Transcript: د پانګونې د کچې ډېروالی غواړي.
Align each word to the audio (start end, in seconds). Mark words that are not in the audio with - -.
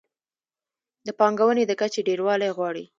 د 1.05 1.07
پانګونې 1.19 1.63
د 1.67 1.71
کچې 1.79 2.01
ډېروالی 2.07 2.49
غواړي. 2.57 2.85